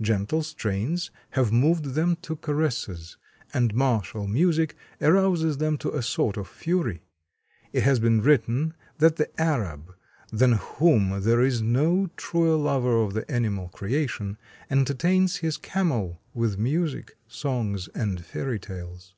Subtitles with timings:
[0.00, 3.16] Gentle strains have moved them to caresses,
[3.54, 7.02] and martial music arouses them to a sort of fury.
[7.72, 9.94] It has been written that the Arab,
[10.32, 14.38] than whom there is no truer lover of the animal creation,
[14.68, 19.14] entertains his camel with music, songs and fairy tales.